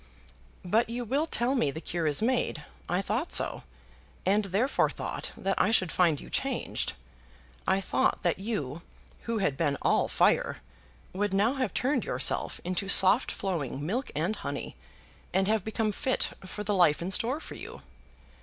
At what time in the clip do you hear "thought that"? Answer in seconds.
4.89-5.61, 7.81-8.39